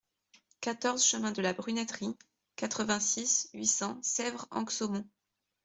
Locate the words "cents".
3.67-3.99